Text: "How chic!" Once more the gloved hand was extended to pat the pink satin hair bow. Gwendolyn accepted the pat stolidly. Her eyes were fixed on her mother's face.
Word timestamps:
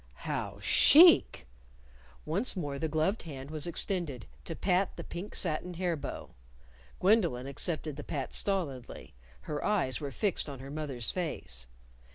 "How 0.25 0.57
chic!" 0.63 1.45
Once 2.25 2.55
more 2.55 2.79
the 2.79 2.87
gloved 2.87 3.21
hand 3.21 3.51
was 3.51 3.67
extended 3.67 4.25
to 4.45 4.55
pat 4.55 4.97
the 4.97 5.03
pink 5.03 5.35
satin 5.35 5.75
hair 5.75 5.95
bow. 5.95 6.31
Gwendolyn 6.99 7.45
accepted 7.45 7.97
the 7.97 8.03
pat 8.03 8.33
stolidly. 8.33 9.13
Her 9.41 9.63
eyes 9.63 10.01
were 10.01 10.09
fixed 10.09 10.49
on 10.49 10.57
her 10.57 10.71
mother's 10.71 11.11
face. 11.11 11.67